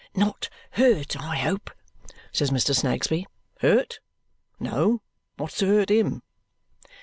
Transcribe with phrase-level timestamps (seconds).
[0.15, 1.69] "Not hurt, I hope?"
[2.31, 2.73] says Mr.
[2.75, 3.27] Snagsby.
[3.59, 3.99] "Hurt?
[4.59, 5.03] No.
[5.37, 6.23] What's to hurt him!"